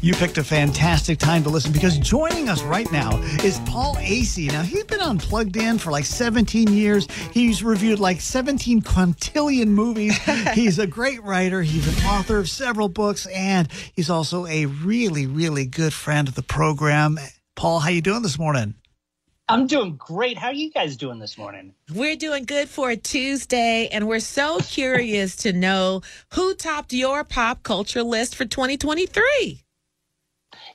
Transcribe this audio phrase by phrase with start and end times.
[0.00, 4.52] You picked a fantastic time to listen because joining us right now is Paul Asay.
[4.52, 7.08] Now, he's been on Plugged In for like 17 years.
[7.32, 10.16] He's reviewed like 17 quintillion movies.
[10.54, 11.62] he's a great writer.
[11.62, 16.36] He's an author of several books, and he's also a really, really good friend of
[16.36, 17.18] the program.
[17.56, 18.74] Paul, how you doing this morning?
[19.48, 20.38] I'm doing great.
[20.38, 21.74] How are you guys doing this morning?
[21.92, 26.02] We're doing good for a Tuesday, and we're so curious to know
[26.34, 29.64] who topped your pop culture list for 2023.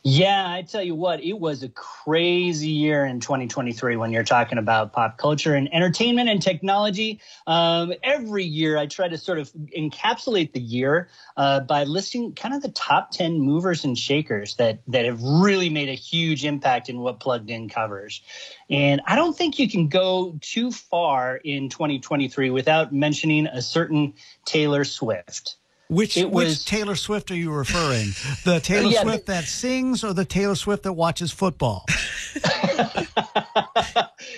[0.05, 4.57] Yeah, I tell you what, it was a crazy year in 2023 when you're talking
[4.57, 7.21] about pop culture and entertainment and technology.
[7.47, 12.53] Um, every year, I try to sort of encapsulate the year uh, by listing kind
[12.53, 16.89] of the top 10 movers and shakers that that have really made a huge impact
[16.89, 18.21] in what Plugged In covers.
[18.69, 24.15] And I don't think you can go too far in 2023 without mentioning a certain
[24.43, 25.55] Taylor Swift.
[25.89, 28.09] Which was, which Taylor Swift are you referring?
[28.45, 31.85] The Taylor yeah, Swift that sings or the Taylor Swift that watches football?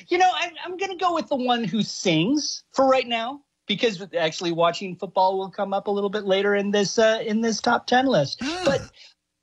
[0.08, 3.42] you know, I, I'm going to go with the one who sings for right now
[3.68, 7.42] because actually watching football will come up a little bit later in this uh, in
[7.42, 8.42] this top 10 list.
[8.66, 8.82] but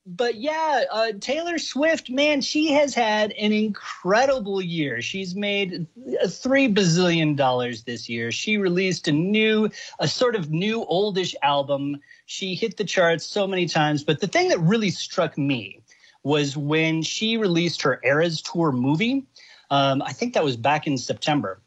[0.04, 5.00] but yeah, uh, Taylor Swift, man, she has had an incredible year.
[5.00, 5.86] She's made
[6.28, 8.32] three bazillion dollars this year.
[8.32, 9.70] She released a new,
[10.00, 11.98] a sort of new oldish album.
[12.26, 14.02] She hit the charts so many times.
[14.02, 15.80] But the thing that really struck me
[16.24, 19.24] was when she released her Eras Tour movie.
[19.70, 21.60] Um, I think that was back in September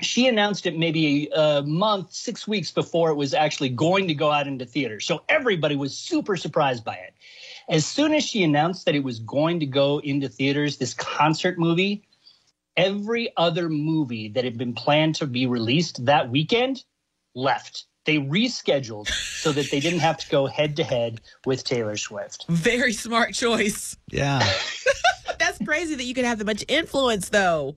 [0.00, 4.30] she announced it maybe a month, six weeks before it was actually going to go
[4.30, 5.04] out into theaters.
[5.04, 7.14] So everybody was super surprised by it.
[7.68, 11.58] As soon as she announced that it was going to go into theaters, this concert
[11.58, 12.02] movie,
[12.76, 16.84] every other movie that had been planned to be released that weekend
[17.34, 17.84] left.
[18.06, 22.46] They rescheduled so that they didn't have to go head to head with Taylor Swift.
[22.48, 23.98] Very smart choice.
[24.10, 24.38] Yeah.
[25.38, 27.76] That's crazy that you can have that much influence, though.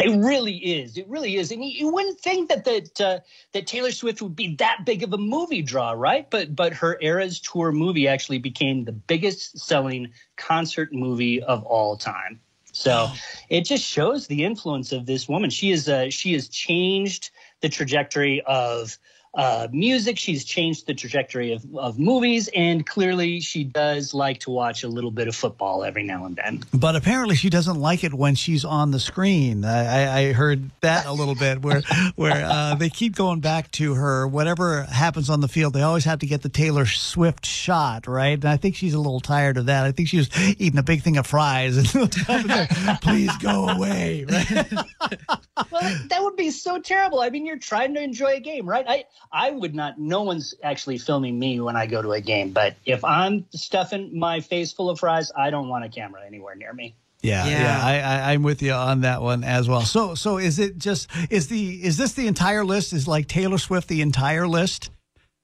[0.00, 0.96] It really is.
[0.96, 1.50] It really is.
[1.50, 3.18] And you, wouldn't think that that uh,
[3.52, 6.28] that Taylor Swift would be that big of a movie draw, right?
[6.30, 11.96] But but her Eras Tour movie actually became the biggest selling concert movie of all
[11.96, 12.40] time.
[12.72, 13.10] So
[13.48, 15.48] it just shows the influence of this woman.
[15.48, 17.30] She is uh, she has changed
[17.62, 18.98] the trajectory of
[19.36, 20.18] uh, music.
[20.18, 24.88] She's changed the trajectory of, of movies, and clearly she does like to watch a
[24.88, 26.64] little bit of football every now and then.
[26.72, 29.64] But apparently she doesn't like it when she's on the screen.
[29.64, 31.82] I, I heard that a little bit, where
[32.16, 34.26] where uh, they keep going back to her.
[34.26, 38.34] Whatever happens on the field, they always have to get the Taylor Swift shot, right?
[38.34, 39.84] And I think she's a little tired of that.
[39.84, 41.86] I think she was eating a big thing of fries and
[43.02, 44.24] please go away.
[44.24, 44.72] Right?
[45.70, 47.20] well, that would be so terrible.
[47.20, 48.86] I mean, you're trying to enjoy a game, right?
[48.88, 49.98] I I would not.
[49.98, 52.50] No one's actually filming me when I go to a game.
[52.50, 56.54] But if I'm stuffing my face full of fries, I don't want a camera anywhere
[56.54, 56.94] near me.
[57.22, 59.80] Yeah, yeah, yeah I, I, am with you on that one as well.
[59.80, 62.92] So, so is it just is the is this the entire list?
[62.92, 64.90] Is like Taylor Swift the entire list?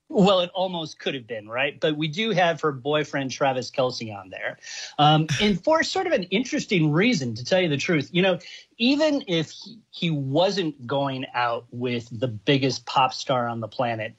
[0.09, 1.79] Well, it almost could have been, right?
[1.79, 4.57] But we do have her boyfriend, Travis Kelce, on there.
[4.99, 8.37] Um, and for sort of an interesting reason, to tell you the truth, you know,
[8.77, 14.15] even if he, he wasn't going out with the biggest pop star on the planet,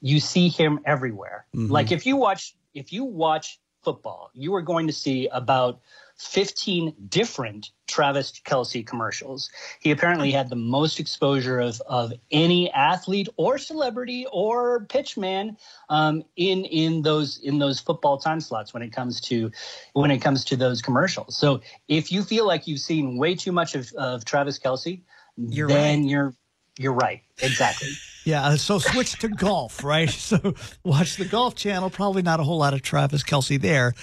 [0.00, 1.46] you see him everywhere.
[1.54, 1.72] Mm-hmm.
[1.72, 5.80] Like if you watch, if you watch football, you are going to see about
[6.20, 9.50] 15 different Travis Kelce commercials.
[9.80, 15.56] He apparently had the most exposure of, of any athlete or celebrity or pitchman
[15.88, 19.50] um, in in those in those football time slots when it comes to
[19.94, 21.36] when it comes to those commercials.
[21.36, 25.00] So if you feel like you've seen way too much of, of Travis Kelce,
[25.38, 26.08] You're then right.
[26.08, 26.34] you're
[26.78, 27.22] you're right.
[27.38, 27.88] Exactly.
[28.26, 30.10] Yeah, so switch to golf, right?
[30.30, 31.88] So watch the Golf Channel.
[31.88, 33.94] Probably not a whole lot of Travis Kelce there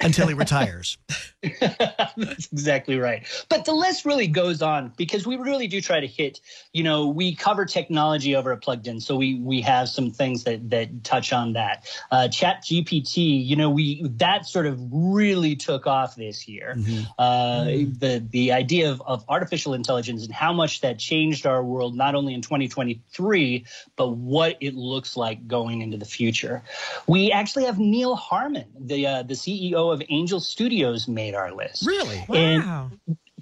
[0.00, 0.96] until he retires.
[1.60, 3.26] That's exactly right.
[3.48, 6.40] But the list really goes on because we really do try to hit,
[6.72, 9.00] you know, we cover technology over at Plugged In.
[9.00, 11.86] So we we have some things that that touch on that.
[12.10, 16.76] Uh, Chat GPT, you know, we that sort of really took off this year.
[17.18, 21.96] Uh, The the idea of, of artificial intelligence and how much that changed our world,
[21.96, 23.64] not only in 2023,
[23.96, 26.62] but what it looks like going into the future.
[27.06, 31.86] We actually have Neal Harmon, the uh, the CEO of Angel Studios, made our list.
[31.86, 32.26] Really?
[32.34, 32.90] And Wow.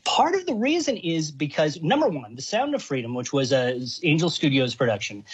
[0.04, 3.80] part of the reason is because number one, The Sound of Freedom, which was a
[4.02, 5.24] Angel Studios production,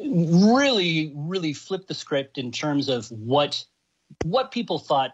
[0.00, 3.64] really, really flipped the script in terms of what
[4.24, 5.12] what people thought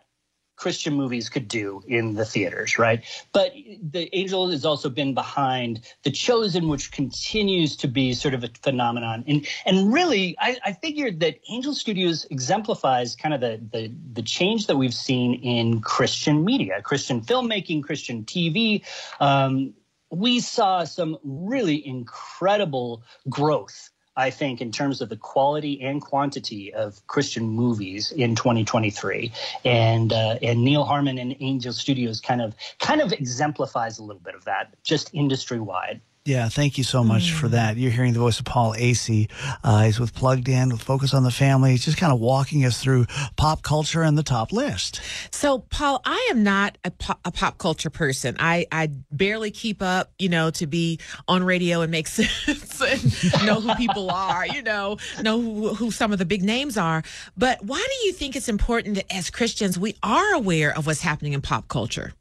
[0.57, 3.03] Christian movies could do in the theaters, right?
[3.33, 3.53] But
[3.83, 8.51] the Angel has also been behind The Chosen, which continues to be sort of a
[8.63, 9.25] phenomenon.
[9.27, 14.23] And and really, I, I figured that Angel Studios exemplifies kind of the, the the
[14.23, 18.85] change that we've seen in Christian media, Christian filmmaking, Christian TV.
[19.21, 19.75] Um,
[20.11, 26.73] we saw some really incredible growth I think, in terms of the quality and quantity
[26.73, 29.33] of Christian movies in 2023,
[29.65, 34.23] and uh, and Neal Harmon and Angel Studios kind of kind of exemplifies a little
[34.23, 36.01] bit of that, just industry wide.
[36.27, 37.77] Yeah, thank you so much for that.
[37.77, 39.31] You're hearing the voice of Paul Asay.
[39.63, 41.73] Uh, he's with Plugged In, with Focus on the Family.
[41.73, 43.05] He's just kind of walking us through
[43.37, 45.03] pop culture and the top list.
[45.31, 48.37] So, Paul, I am not a pop, a pop culture person.
[48.39, 50.99] I, I barely keep up, you know, to be
[51.29, 55.91] on radio and make sense and know who people are, you know, know who, who
[55.91, 57.03] some of the big names are.
[57.37, 61.03] But why do you think it's important that as Christians we are aware of what's
[61.03, 62.15] happening in pop culture?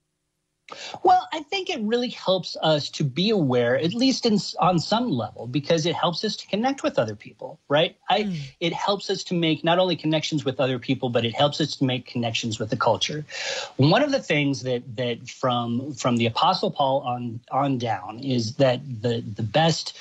[1.03, 5.09] Well, I think it really helps us to be aware, at least in, on some
[5.09, 7.97] level, because it helps us to connect with other people, right?
[8.07, 8.35] I, hmm.
[8.59, 11.75] It helps us to make not only connections with other people, but it helps us
[11.77, 13.25] to make connections with the culture.
[13.77, 18.55] One of the things that that from from the Apostle Paul on on down is
[18.55, 19.97] that the the best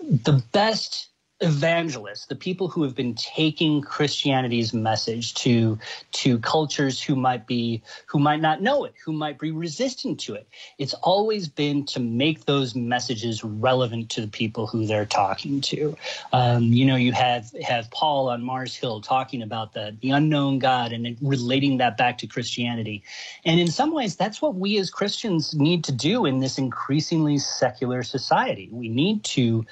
[0.00, 1.11] the best
[1.42, 5.78] evangelists, the people who have been taking Christianity's message to
[6.12, 10.34] to cultures who might be who might not know it, who might be resistant to
[10.34, 10.48] it.
[10.78, 15.96] It's always been to make those messages relevant to the people who they're talking to.
[16.32, 20.58] Um, you know, you have have Paul on Mars Hill talking about the the unknown
[20.58, 23.02] God and relating that back to Christianity.
[23.44, 27.38] And in some ways, that's what we as Christians need to do in this increasingly
[27.38, 28.68] secular society.
[28.70, 29.66] We need to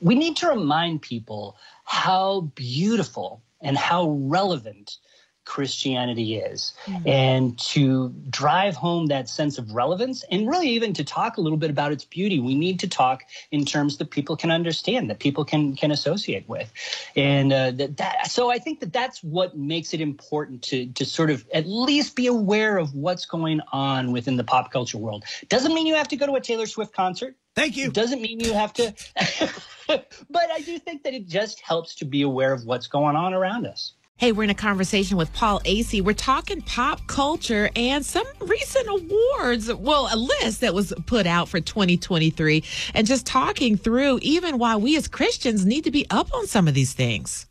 [0.00, 4.98] we need to remind people how beautiful and how relevant
[5.44, 6.72] Christianity is,
[7.04, 11.58] and to drive home that sense of relevance, and really even to talk a little
[11.58, 12.38] bit about its beauty.
[12.38, 16.48] We need to talk in terms that people can understand, that people can can associate
[16.48, 16.72] with,
[17.16, 18.30] and uh, that, that.
[18.30, 22.14] So I think that that's what makes it important to to sort of at least
[22.14, 25.24] be aware of what's going on within the pop culture world.
[25.48, 27.34] Doesn't mean you have to go to a Taylor Swift concert.
[27.54, 27.90] Thank you.
[27.90, 28.94] Doesn't mean you have to,
[30.30, 33.34] but I do think that it just helps to be aware of what's going on
[33.34, 33.94] around us.
[34.16, 36.00] Hey, we're in a conversation with Paul Asay.
[36.00, 39.72] We're talking pop culture and some recent awards.
[39.72, 42.62] Well, a list that was put out for 2023
[42.94, 46.68] and just talking through even why we as Christians need to be up on some
[46.68, 47.46] of these things.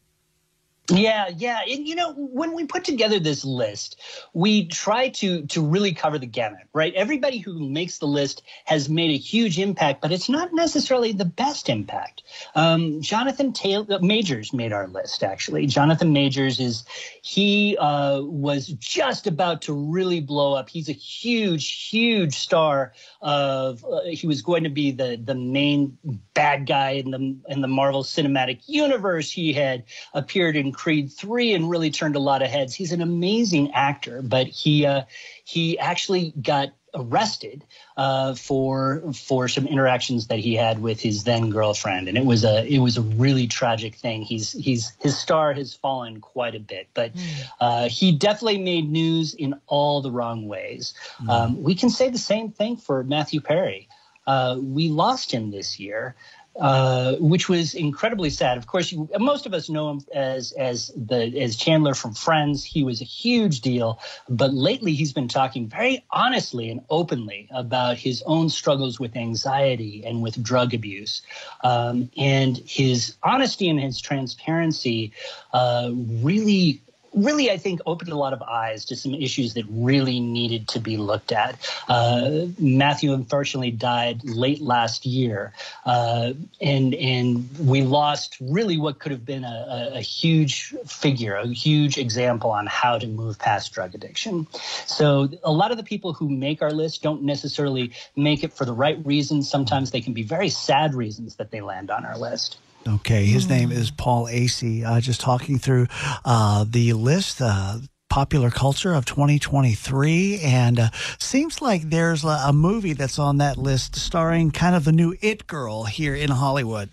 [0.91, 1.59] Yeah, yeah.
[1.69, 3.99] And you know, when we put together this list,
[4.33, 6.93] we try to to really cover the gamut, right?
[6.93, 11.25] Everybody who makes the list has made a huge impact, but it's not necessarily the
[11.25, 12.23] best impact.
[12.55, 15.65] Um, Jonathan Taylor Majors made our list actually.
[15.67, 16.83] Jonathan Majors is
[17.21, 20.69] he uh, was just about to really blow up.
[20.69, 23.85] He's a huge, huge star of.
[23.85, 25.97] Uh, he was going to be the the main
[26.33, 29.31] bad guy in the in the Marvel Cinematic Universe.
[29.31, 32.73] He had appeared in Creed 3 and really turned a lot of heads.
[32.73, 35.03] He's an amazing actor, but he uh,
[35.43, 37.63] he actually got arrested
[37.97, 42.43] uh, for for some interactions that he had with his then girlfriend, and it was
[42.43, 44.23] a it was a really tragic thing.
[44.23, 47.11] He's he's his star has fallen quite a bit, but
[47.59, 50.95] uh, he definitely made news in all the wrong ways.
[51.29, 53.87] Um, we can say the same thing for Matthew Perry.
[54.25, 56.15] Uh, we lost him this year
[56.59, 58.57] uh, which was incredibly sad.
[58.57, 62.63] Of course, you, most of us know him as as the as Chandler from Friends.
[62.63, 67.97] He was a huge deal, but lately he's been talking very honestly and openly about
[67.97, 71.21] his own struggles with anxiety and with drug abuse,
[71.63, 75.13] um, and his honesty and his transparency
[75.53, 76.81] uh, really
[77.13, 80.79] really, I think, opened a lot of eyes to some issues that really needed to
[80.79, 81.55] be looked at.
[81.87, 85.53] Uh, Matthew unfortunately died late last year,
[85.85, 91.47] uh, and and we lost really what could have been a, a, huge figure, a
[91.47, 94.47] huge example on how to move past drug addiction.
[94.85, 98.65] So a lot of the people who make our list don't necessarily make it for
[98.65, 99.49] the right reasons.
[99.49, 102.57] Sometimes they can be very sad reasons that they land on our list.
[102.87, 104.83] Okay, his name is Paul Asay.
[104.83, 105.87] Uh, just talking through
[106.25, 107.77] uh, the list, uh,
[108.09, 113.57] popular culture of 2023, and uh, seems like there's a, a, movie that's on that
[113.57, 116.89] list starring kind of the new It Girl here in Hollywood.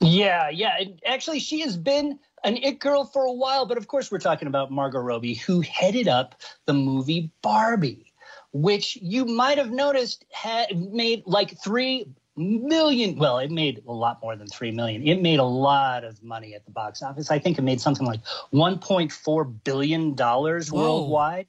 [0.00, 0.82] Yeah, yeah.
[1.06, 4.48] Actually, she has been an It Girl for a while, but of course, we're talking
[4.48, 8.12] about Margot Robbie, who headed up the movie Barbie
[8.52, 14.20] which you might have noticed had made like three million well it made a lot
[14.22, 15.06] more than 3 million.
[15.06, 17.30] It made a lot of money at the box office.
[17.30, 18.20] I think it made something like
[18.52, 21.46] 1.4 billion dollars worldwide.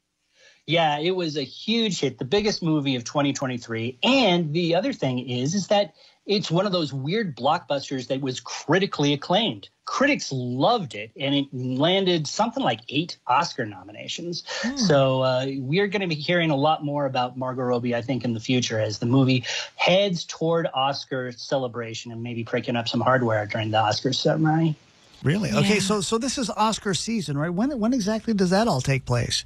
[0.65, 5.19] Yeah it was a huge hit the biggest movie of 2023 and the other thing
[5.29, 5.93] is is that
[6.25, 9.69] it's one of those weird blockbusters that was critically acclaimed.
[9.85, 14.43] Critics loved it, and it landed something like eight Oscar nominations.
[14.61, 14.77] Hmm.
[14.77, 18.23] So uh, we're going to be hearing a lot more about Margot Robbie, I think,
[18.23, 19.43] in the future as the movie
[19.75, 24.75] heads toward Oscar celebration and maybe breaking up some hardware during the Oscar ceremony.
[25.23, 25.49] Really?
[25.49, 25.59] Yeah.
[25.59, 27.49] Okay, so so this is Oscar season, right?
[27.49, 29.43] When when exactly does that all take place?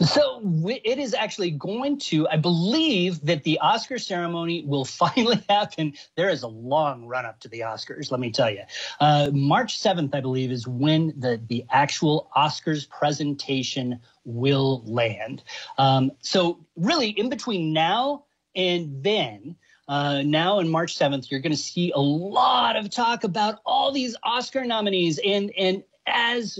[0.00, 5.94] So it is actually going to, I believe that the Oscar ceremony will finally happen.
[6.16, 8.62] There is a long run up to the Oscars, let me tell you.
[9.00, 15.42] Uh, March 7th, I believe, is when the, the actual Oscars presentation will land.
[15.78, 19.56] Um, so, really, in between now and then,
[19.88, 23.90] uh, now in March 7th, you're going to see a lot of talk about all
[23.90, 26.58] these Oscar nominees and and as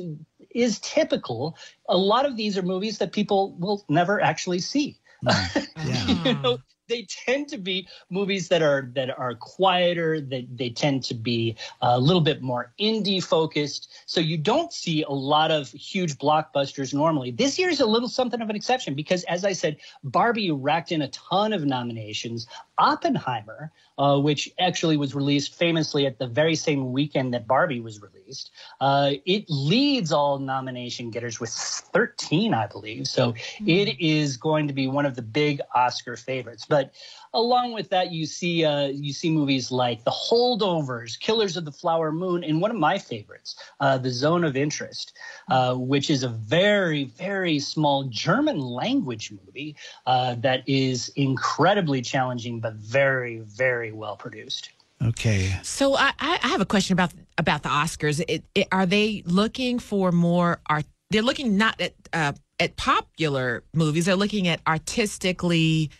[0.58, 1.56] is typical,
[1.88, 4.98] a lot of these are movies that people will never actually see.
[5.24, 5.64] Mm.
[5.78, 6.06] Yeah.
[6.24, 10.70] you know, they tend to be movies that are that are quieter that they, they
[10.70, 15.50] tend to be a little bit more indie focused so you don't see a lot
[15.50, 19.44] of huge blockbusters normally this year is a little something of an exception because as
[19.44, 22.46] i said barbie racked in a ton of nominations
[22.78, 28.00] oppenheimer uh, which actually was released famously at the very same weekend that barbie was
[28.00, 28.50] released.
[28.80, 33.06] Uh, it leads all nomination getters with 13 i believe.
[33.06, 33.68] So mm-hmm.
[33.68, 36.64] it is going to be one of the big oscar favorites.
[36.68, 36.92] But but
[37.34, 41.72] along with that, you see uh, you see movies like The Holdovers, Killers of the
[41.72, 45.16] Flower Moon, and one of my favorites, uh, The Zone of Interest,
[45.50, 52.60] uh, which is a very very small German language movie uh, that is incredibly challenging
[52.60, 54.70] but very very well produced.
[55.02, 55.54] Okay.
[55.62, 58.22] So I, I have a question about about the Oscars.
[58.26, 60.86] It, it, are they looking for more art?
[61.10, 64.06] They're looking not at uh, at popular movies.
[64.06, 65.90] They're looking at artistically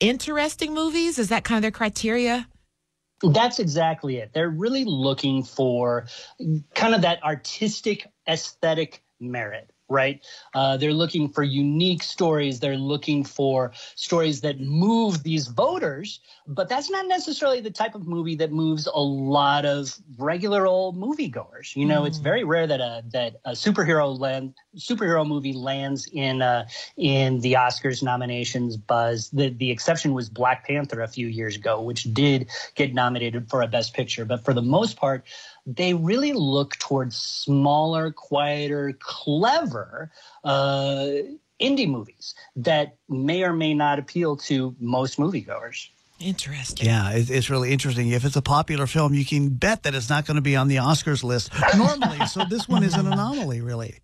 [0.00, 1.18] interesting movies?
[1.18, 2.48] Is that kind of their criteria?
[3.22, 4.32] That's exactly it.
[4.32, 6.06] They're really looking for
[6.74, 10.24] kind of that artistic aesthetic merit right?
[10.54, 12.60] Uh, they're looking for unique stories.
[12.60, 18.08] They're looking for stories that move these voters, but that's not necessarily the type of
[18.08, 21.76] movie that moves a lot of regular old moviegoers.
[21.76, 22.08] You know, mm.
[22.08, 26.66] it's very rare that a that a superhero land superhero movie lands in uh,
[26.96, 29.30] in the Oscars nominations buzz.
[29.30, 33.62] The the exception was Black Panther a few years ago, which did get nominated for
[33.62, 35.24] a Best Picture, but for the most part
[35.66, 40.10] they really look towards smaller, quieter, clever
[40.42, 41.10] uh,
[41.60, 45.90] indie movies that may or may not appeal to most moviegoers.
[46.20, 46.86] Interesting.
[46.86, 48.10] Yeah, it's really interesting.
[48.10, 50.68] If it's a popular film, you can bet that it's not going to be on
[50.68, 52.26] the Oscars list normally.
[52.26, 53.98] so this one is an anomaly, really.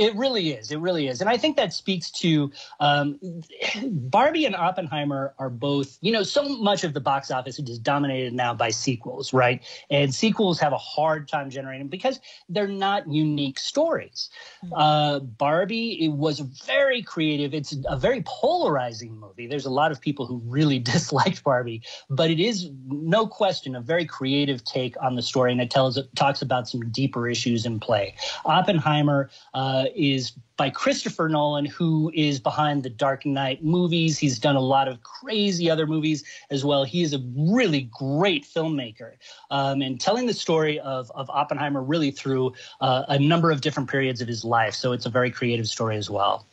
[0.00, 0.70] It really is.
[0.72, 1.20] It really is.
[1.20, 3.20] And I think that speaks to um,
[3.84, 8.32] Barbie and Oppenheimer are both, you know, so much of the box office is dominated
[8.32, 9.62] now by sequels, right?
[9.90, 14.30] And sequels have a hard time generating because they're not unique stories.
[14.62, 14.72] Hmm.
[14.72, 17.52] Uh, Barbie it was very creative.
[17.52, 19.48] It's a very polarizing movie.
[19.48, 23.82] There's a lot of people who really disliked Barbie, but it is no question a
[23.82, 27.66] very creative take on the story, and it tells it talks about some deeper issues
[27.66, 28.14] in play.
[28.46, 29.28] Oppenheimer.
[29.52, 34.18] Uh, is by Christopher Nolan, who is behind the Dark Knight movies.
[34.18, 36.84] He's done a lot of crazy other movies as well.
[36.84, 39.12] He is a really great filmmaker
[39.50, 43.88] um, and telling the story of, of Oppenheimer really through uh, a number of different
[43.88, 44.74] periods of his life.
[44.74, 46.44] So it's a very creative story as well.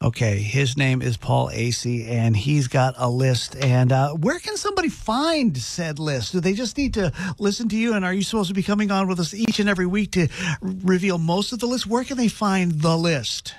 [0.00, 3.56] Okay, his name is Paul Asay, and he's got a list.
[3.56, 6.30] And uh, where can somebody find said list?
[6.30, 7.94] Do they just need to listen to you?
[7.94, 10.28] And are you supposed to be coming on with us each and every week to
[10.62, 11.88] reveal most of the list?
[11.88, 13.54] Where can they find the list?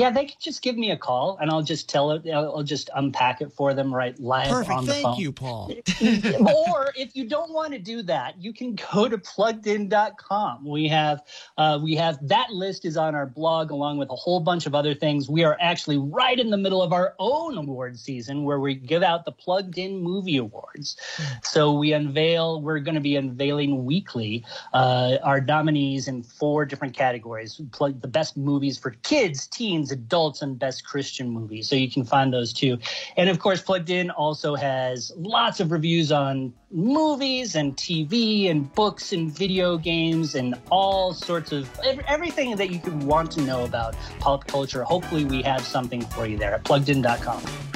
[0.00, 2.26] Yeah, they can just give me a call and I'll just tell it.
[2.30, 4.70] I'll, just unpack it for them right live Perfect.
[4.70, 5.16] on the Thank phone.
[5.16, 5.70] you, Paul.
[6.00, 10.64] or if you don't want to do that, you can go to pluggedin.com.
[10.64, 11.22] We have
[11.58, 14.74] uh, we have that list is on our blog along with a whole bunch of
[14.74, 15.28] other things.
[15.28, 19.02] We are actually right in the middle of our own award season where we give
[19.02, 20.96] out the Plugged In Movie Awards.
[21.42, 22.62] So we unveil.
[22.62, 28.08] We're going to be unveiling weekly uh, our nominees in four different categories: plug the
[28.08, 31.68] best movies for kids, teens, adults, and best Christian movies.
[31.68, 32.78] So you can find those too.
[33.16, 38.72] And of course, Plugged In also has lots of reviews on movies and TV and
[38.74, 41.68] books and video games and all sorts of
[42.06, 44.82] everything that you could want to know about pop culture.
[44.82, 47.69] Hopefully, we have something for you there at pluggedin.com.